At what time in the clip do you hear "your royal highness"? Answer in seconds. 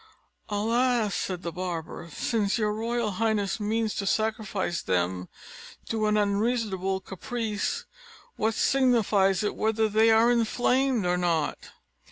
2.57-3.59